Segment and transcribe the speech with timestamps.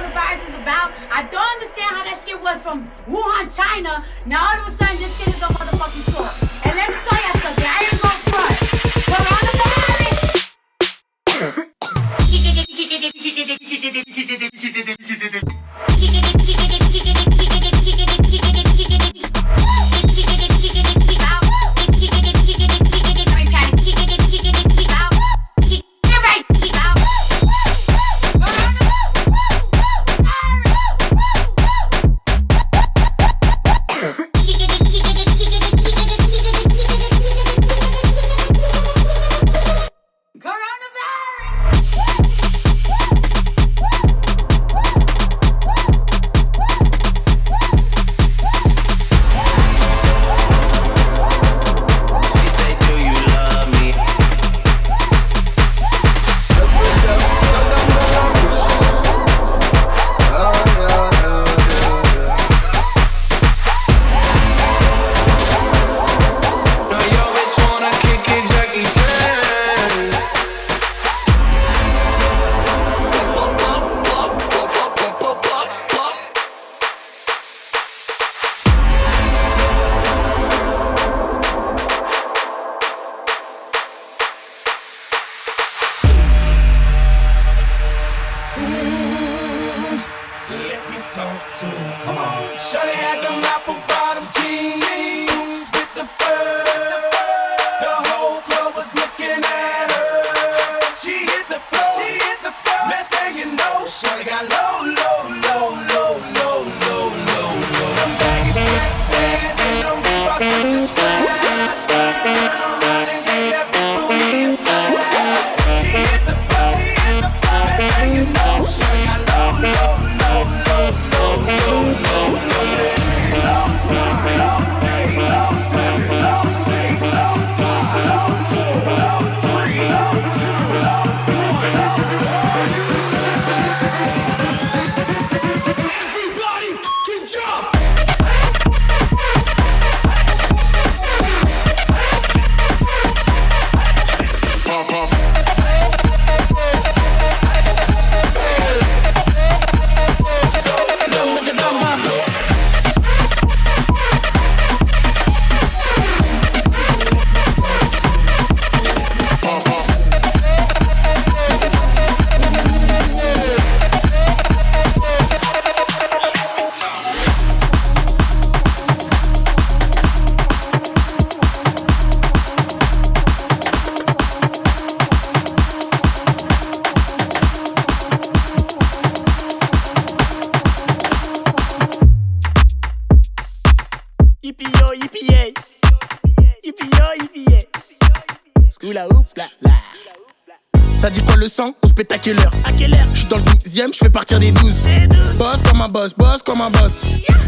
[0.00, 0.92] coronavirus is about.
[1.12, 4.04] I don't understand how that shit was from Wuhan, China.
[4.26, 6.30] Now all of a sudden this shit is a motherfucking tour.
[6.64, 8.56] And let me tell you something, I ain't gonna front.
[9.10, 9.60] Coronavirus!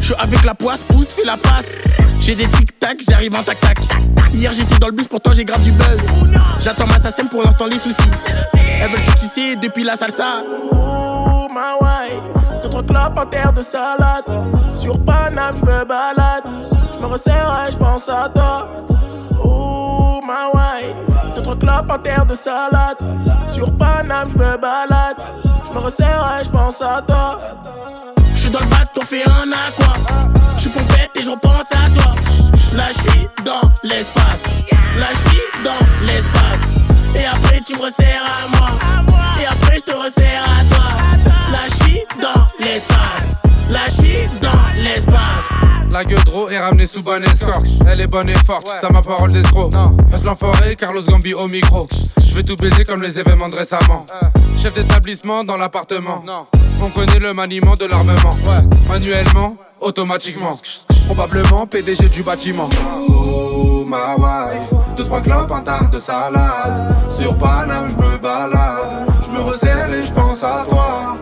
[0.00, 1.76] Je suis avec la poisse, pousse, fais la passe.
[2.20, 3.78] J'ai des tic-tac, j'arrive en tac-tac.
[4.32, 6.00] Hier j'étais dans le bus, pourtant j'ai grave du buzz.
[6.60, 8.10] J'attends ma sassem pour l'instant les soucis.
[8.54, 10.42] Elle veut que tu sais depuis la salsa.
[10.72, 14.24] Oh ma wife, d'autres clopes en terre de salade.
[14.74, 16.44] Sur Paname, je me balade.
[16.94, 18.68] Je me resserre et je pense à toi.
[19.44, 22.96] Oh ma wife, d'autres clopes en terre de salade.
[23.48, 25.16] Sur Paname, je me balade
[25.74, 27.38] me resserre et je pense à toi.
[28.52, 29.94] Dans le bac, on fait un aqua.
[30.56, 32.14] Je suis pompette et je repense à toi.
[32.75, 34.44] Là, je suis dans l'espace.
[34.99, 36.69] Là, je suis dans l'espace.
[37.16, 39.16] Et après, tu me resserres à moi.
[39.40, 40.84] Et après, je te resserre à toi.
[41.50, 43.37] Là, je suis dans l'espace.
[43.70, 45.48] Là, je suis dans l'espace.
[45.90, 47.66] La gueule d'eau est ramenée sous bonne escorte.
[47.90, 49.72] Elle est bonne et forte, t'as ma parole d'escroc.
[50.10, 51.88] Reste l'enfoiré, Carlos Gambi au micro.
[52.26, 54.06] Je vais tout baiser comme les événements de récemment.
[54.58, 56.22] Chef d'établissement dans l'appartement.
[56.84, 58.37] On connaît le maniement de l'armement.
[58.88, 60.58] Manuellement, automatiquement.
[61.06, 62.69] Probablement PDG du bâtiment.
[63.08, 66.94] Oh ma wife, deux trois clopes, un tas de salade.
[67.08, 69.06] Sur Paname, je me balade.
[69.25, 71.19] Je me resserre et je pense à toi.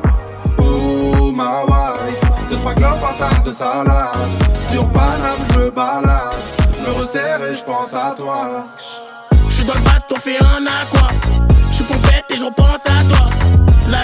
[0.59, 4.31] Oh ma wife, deux trois clopes, un tas de salade.
[4.71, 6.37] Sur Paname, je me balade.
[6.79, 8.65] Je me resserre et je pense à toi.
[9.49, 11.11] Je suis dans le bateau, on fait un aqua.
[12.29, 13.27] Et je repense à toi.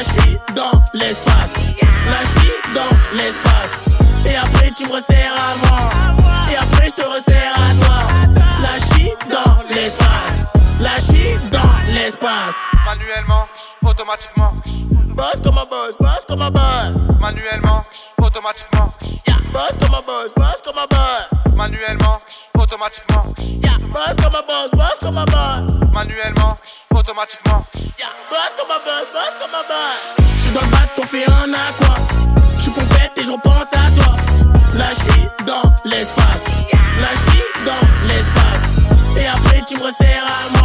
[0.03, 1.55] Suis dans l'espace.
[1.55, 3.83] Suis dans l'espace.
[4.27, 5.91] Et après, tu me resserres à moi.
[6.51, 7.97] Et après, je te resserre à toi.
[8.93, 10.47] Suis dans l'espace.
[10.99, 12.57] Suis dans l'espace.
[12.85, 13.47] Manuellement,
[13.83, 14.53] automatiquement.
[15.15, 16.93] Boss comme un boss, boss comme un boss.
[17.21, 17.83] Manuellement,
[18.19, 18.93] automatiquement.
[19.53, 21.55] boss comme un boss, boss comme un boss.
[21.57, 22.19] Manuellement,
[22.59, 23.25] automatiquement.
[23.97, 25.91] Boss comme un boss, boss comme un boss.
[25.91, 26.55] Manuellement,
[26.95, 27.65] automatiquement.
[28.29, 30.27] Boss comme un boss, boss comme un boss.
[30.37, 31.97] J'suis dans le bac, t'en fais un à quoi
[32.59, 34.13] J'suis pompette et je repense à toi.
[34.75, 36.45] Là, j'suis dans l'espace.
[37.01, 38.69] Là, j'suis dans l'espace.
[39.19, 40.56] Et après, tu me resserres à moi.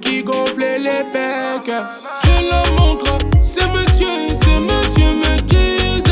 [0.00, 1.72] Qui gonflait les pecs.
[2.24, 6.04] Je la montre, c'est monsieur, c'est monsieur me disent.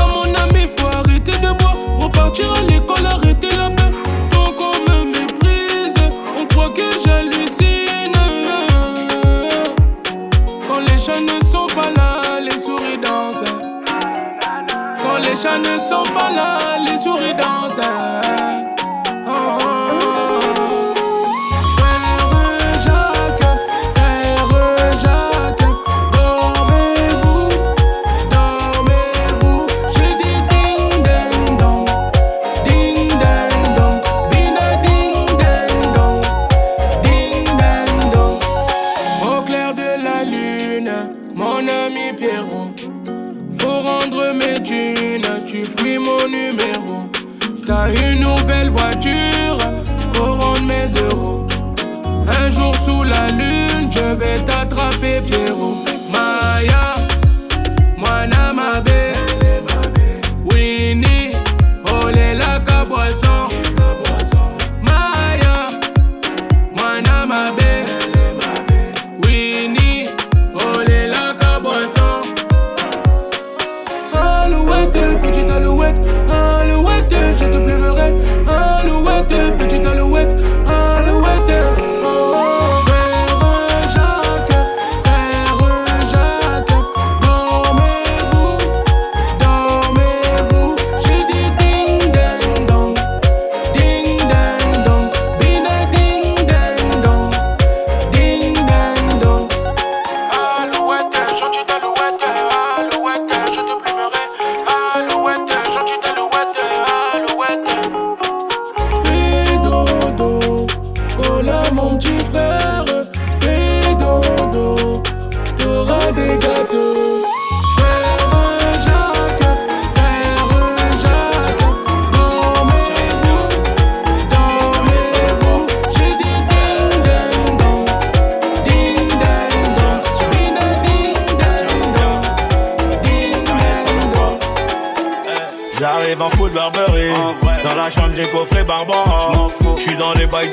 [0.00, 3.06] À mon ami, faut arrêter de boire, repartir à l'école,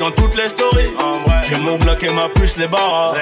[0.02, 0.90] dans toutes les stories.
[1.44, 3.14] J'ai mon bloc et ma puce les barres.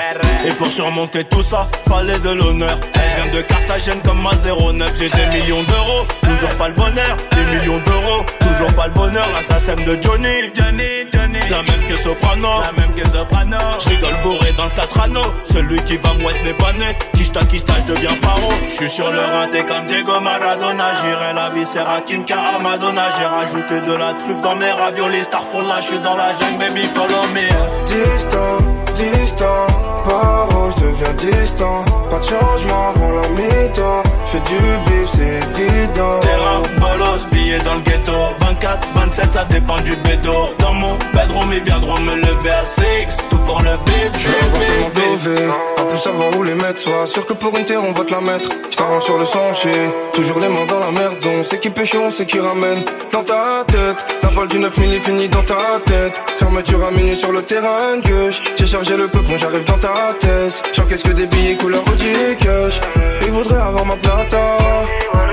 [0.46, 2.78] Et pour surmonter tout ça Fallait de l'honneur.
[2.94, 7.16] Elle vient de Carthagène comme ma 09 J'ai des millions d'euros Toujours pas le bonheur.
[7.32, 9.26] Des millions d'euros Toujours pas le bonheur.
[9.32, 10.50] Là ça sème de Johnny.
[10.54, 11.20] Johnny Johnny
[11.50, 12.60] La même que Soprano.
[12.62, 13.56] La même que Soprano.
[13.78, 17.75] J'rigole bourré dans le 4 anneaux Celui qui va mouette n'est pas né Kishta Kishta
[17.87, 18.52] je deviens paro.
[18.68, 20.94] J'suis sur le rinté comme Diego Maradona.
[21.02, 23.04] J'irai la viscère à Kinka à Madonna.
[23.18, 25.25] J'ai rajouté de la truffe dans mes raviolis.
[25.25, 27.49] Starfall là j'suis dans la jungle baby follow me.
[27.87, 28.58] Distant,
[28.94, 29.66] distant,
[30.04, 31.84] paro, je deviens distant.
[32.10, 34.10] Pas de changement avant la mi-temps.
[34.30, 36.20] J'fais du bif, c'est évident.
[36.20, 41.52] Terrain, bolos, billets dans le ghetto 24, 27, ça dépend du bédo Dans mon bedroom,
[41.52, 45.49] ils viendront me lever à 6 Tout pour le bif, Je veux avoir tellement dové,
[45.80, 46.78] en plus savoir où les mettre.
[46.78, 48.50] Sois sûr que pour une terre on va te la mettre.
[48.70, 49.72] J't'arrange sur le sentier,
[50.12, 51.16] toujours les mains dans la merde.
[51.26, 52.84] On sait qui pêche, on sait qui ramène.
[53.10, 56.20] Dans ta tête, du 9000 est finie dans ta tête.
[56.38, 58.40] Fermeture à minuit sur le terrain gauche.
[58.59, 60.62] J'ai chargé le peu quand j'arrive dans ta tête.
[60.73, 62.80] J'encaisse que des billets couleur Audi cash?
[63.23, 64.59] Ils voudraient avoir ma plata,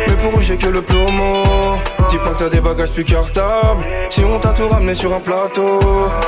[0.07, 1.43] mais pour eux j'ai que le plomo.
[2.09, 3.85] Dis pas que t'as des bagages plus cartables.
[4.09, 5.79] Si on t'a tout ramené sur un plateau,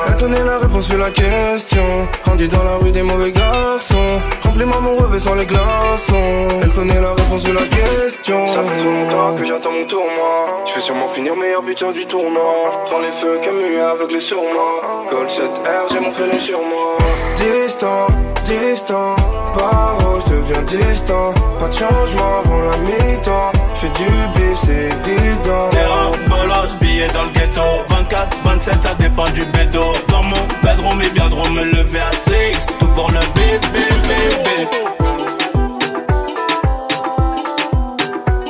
[0.06, 2.08] elle connaît la réponse sur la question.
[2.24, 4.20] Grandi dans la rue des mauvais garçons.
[4.50, 6.48] Remplis-moi mon revêt sans les glaçons.
[6.60, 8.48] Elle connaît la réponse sur la question.
[8.48, 10.64] Ça fait trop longtemps que j'attends mon tournoi.
[10.66, 12.84] Je vais sûrement finir meilleur buteur du tournoi.
[12.90, 15.06] Dans les feux muet aveuglé sur moi.
[15.08, 16.98] Col 7R, j'ai mon fêlé sur moi.
[17.36, 18.08] Distant,
[18.44, 19.14] distant,
[19.54, 21.32] paro, je deviens distant?
[21.60, 23.52] Pas de changement avant la mi-temps.
[23.76, 25.68] J'fais du bif, c'est évident.
[25.70, 27.89] Terrain, bolos, billets dans le ghetto.
[28.10, 29.92] 24, 27, ça dépend du bédo.
[30.08, 32.66] Dans mon bedroom, ils viendront me lever à 6.
[32.78, 34.68] Tout pour le bif, bif, bif, bif.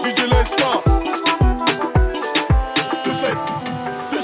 [0.03, 0.83] DJ Lestar
[3.05, 3.37] 2-7,
[4.13, 4.21] 2-7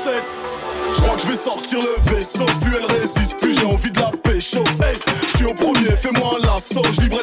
[0.97, 4.01] Je crois que je vais sortir le vaisseau Plus elle résiste, plus j'ai envie de
[4.01, 4.97] la pécho Hey,
[5.29, 7.23] je suis au premier, fais-moi un lasso Je livrais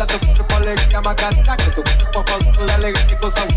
[0.00, 3.47] a tu cuerpo alegría Macarena, que tu cuerpo para alegría y cosas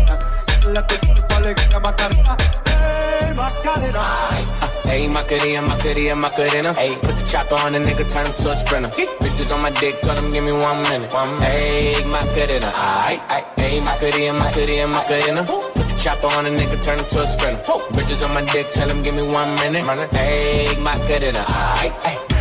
[5.12, 6.72] Ayy, Macarena, Macarena, Macarena.
[6.74, 8.88] Ayy, put the chopper on the nigga, turn him to a sprinter.
[9.20, 11.12] Bitches on my dick, tell them give me one minute.
[11.12, 13.44] One Ayy, Macarena, aight, aight.
[13.56, 15.44] Ayy, Macarena, Macarena, Macarena.
[15.44, 17.62] Put the chopper on the nigga, turn him to a sprinter.
[17.92, 19.84] Bitches on my dick, tell them give me one minute.
[19.84, 22.32] Ayy, Macarena, aight, aight.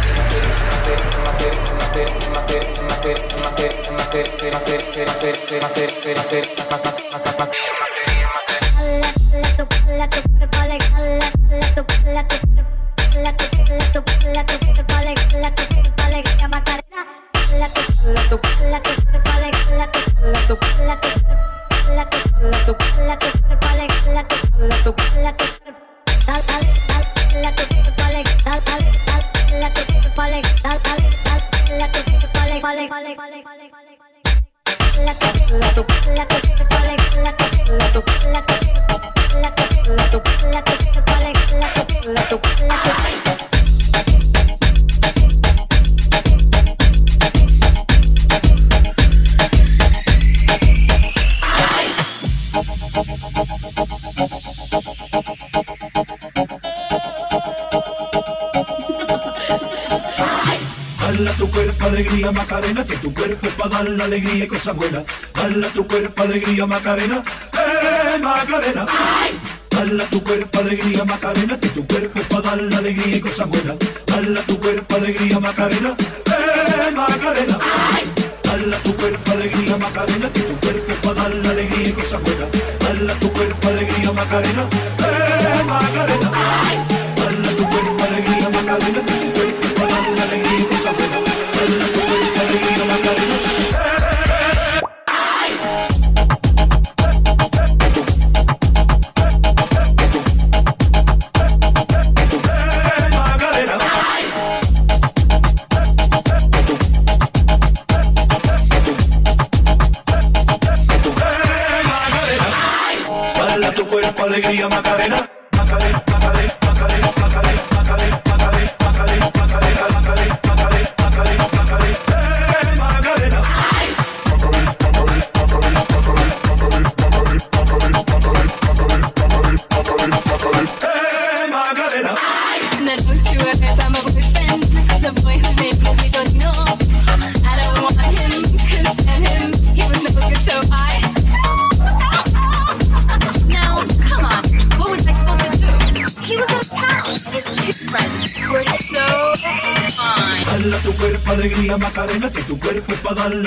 [10.42, 10.61] Dale
[64.02, 65.04] darle alegría y cosas buenas.
[65.34, 68.88] Dale tu cuerpo alegría Macarena, eh Macarena.
[69.70, 73.48] Dala tu cuerpo alegría Macarena, que tu cuerpo es para dar la alegría y cosas
[73.48, 73.76] buenas.
[74.06, 77.58] Dala tu cuerpo alegría Macarena, eh Macarena.
[78.44, 82.22] Dala tu cuerpo alegría Macarena, que tu cuerpo es para dar la alegría y cosas
[82.24, 82.48] buenas.
[82.80, 84.64] Dala tu cuerpo alegría Macarena,
[85.00, 86.32] eh Macarena.
[87.18, 90.94] Dala tu cuerpo alegría Macarena, que tu cuerpo es para dar la alegría y cosas
[90.98, 92.01] buenas.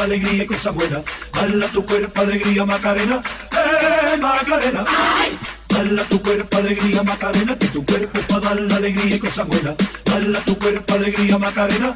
[0.04, 1.02] Alegría y cosas buenas.
[1.32, 4.84] Dala tu cuerpo alegría Macarena, eh Macarena.
[5.68, 9.46] Dala tu cuerpo alegría Macarena, que tu cuerpo es para dar la alegría y cosas
[9.46, 9.74] buenas.
[10.04, 11.94] Dala tu cuerpo alegría Macarena,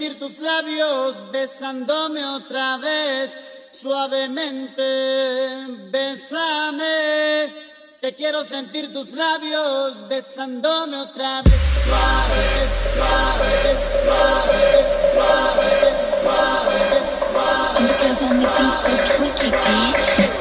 [0.00, 3.36] sentir tus labios besándome otra vez.
[3.70, 4.82] Suavemente,
[5.90, 7.52] bésame.
[8.00, 11.54] Que quiero sentir tus labios besándome otra vez.
[11.84, 15.68] Suave, suave, suave, suave,
[16.22, 17.76] suave, suave.
[17.76, 20.40] I'm the girl on the beat, so twicky, bitch.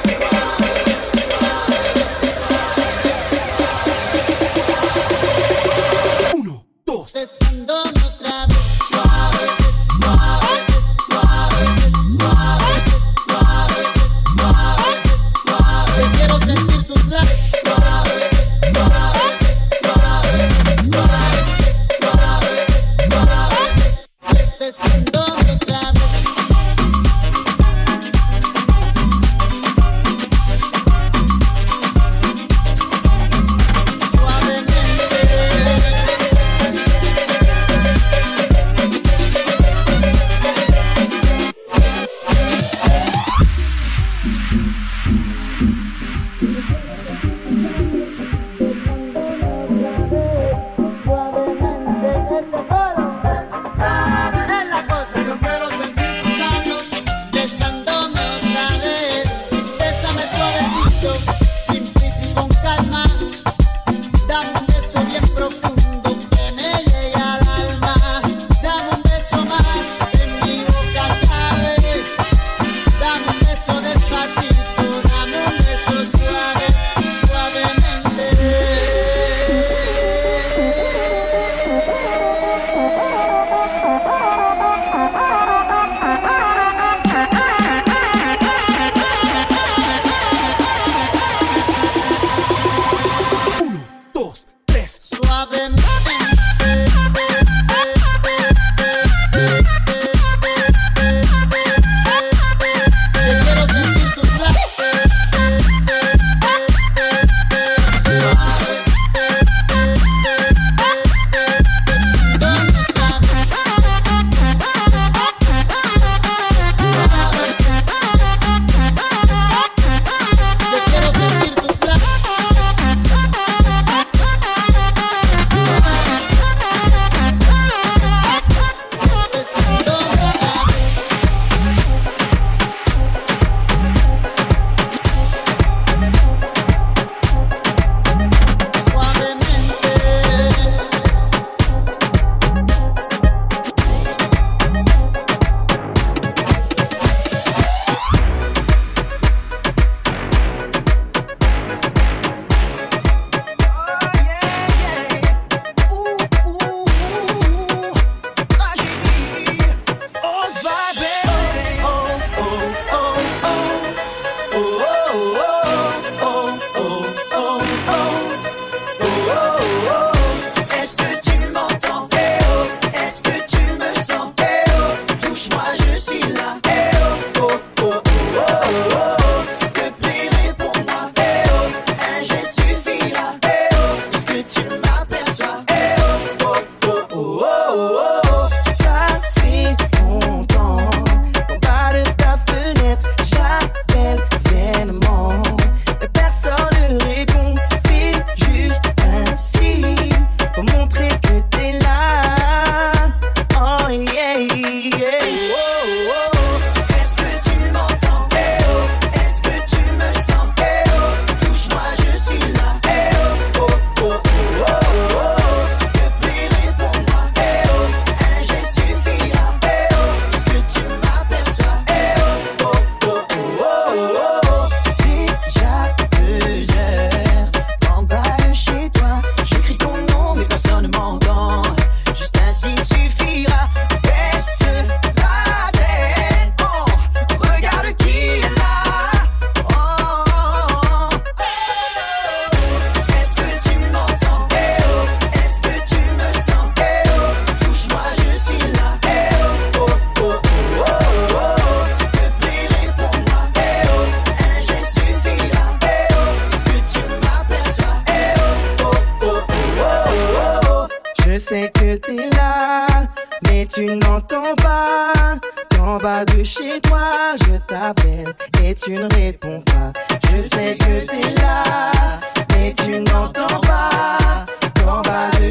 [7.12, 7.99] Besándome otra vez.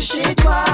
[0.09, 0.68] chez toi.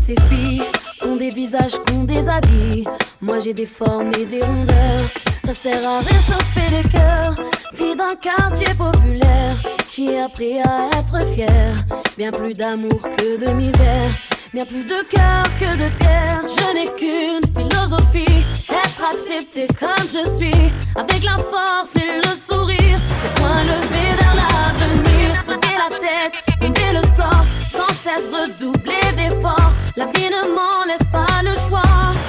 [0.00, 0.62] ces filles
[1.06, 2.84] ont des visages ont des habits.
[3.20, 5.04] Moi j'ai des formes et des rondeurs.
[5.44, 7.36] Ça sert à réchauffer le cœur.
[7.74, 9.56] Fille d'un quartier populaire,
[9.90, 11.74] j'ai appris à être fière.
[12.16, 14.10] Bien plus d'amour que de misère.
[14.52, 16.42] Bien plus de cœur que de pierre.
[16.48, 18.44] Je n'ai qu'une philosophie.
[18.68, 20.72] Être accepté comme je suis.
[20.96, 22.98] Avec la force et le sourire.
[23.22, 25.44] Le point levé vers l'avenir.
[25.46, 29.72] Lever la tête et le tort, sans cesse redoubler d'efforts.
[29.96, 31.82] La vie ne m'en laisse pas le choix.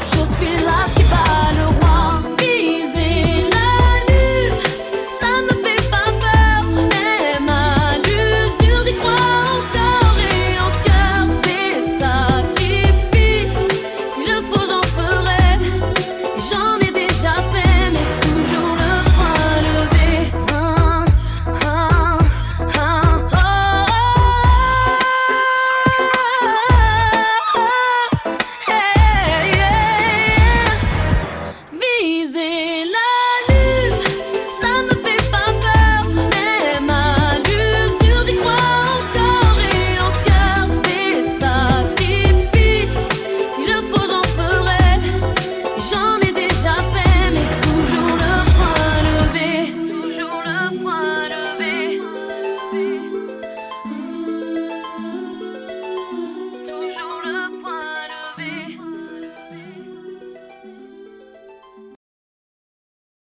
[0.07, 1.00] Je suis là.